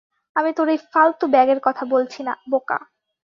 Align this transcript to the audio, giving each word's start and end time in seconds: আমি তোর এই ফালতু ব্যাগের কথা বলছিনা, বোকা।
আমি 0.35 0.51
তোর 0.57 0.67
এই 0.69 0.79
ফালতু 0.91 1.25
ব্যাগের 1.27 1.59
কথা 1.63 1.83
বলছিনা, 1.85 2.31
বোকা। 2.51 2.79